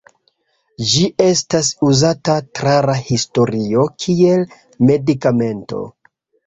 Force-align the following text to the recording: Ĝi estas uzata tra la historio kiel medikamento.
Ĝi 0.93 1.01
estas 1.25 1.69
uzata 1.89 2.39
tra 2.61 2.75
la 2.91 2.97
historio 3.11 3.87
kiel 4.05 4.51
medikamento. 4.91 5.89